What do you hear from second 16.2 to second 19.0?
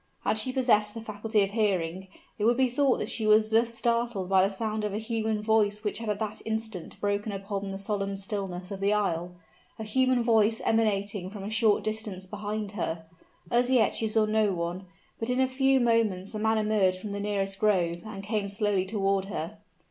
a man emerged from the nearest grove, and came slowly